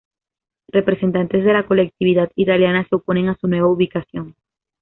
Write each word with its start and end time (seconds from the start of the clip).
Representantes 0.69 1.45
de 1.45 1.53
la 1.53 1.67
colectividad 1.67 2.31
italiana 2.33 2.83
se 2.89 2.95
oponen 2.95 3.29
a 3.29 3.37
su 3.39 3.47
nueva 3.47 3.67
ubicación. 3.67 4.35